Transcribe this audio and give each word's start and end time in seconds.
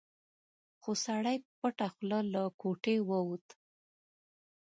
خو 0.81 0.91
سړی 1.05 1.35
په 1.45 1.49
پټه 1.59 1.87
خوله 1.93 2.19
له 2.33 2.43
کوټې 2.61 2.95
ووت. 3.09 3.47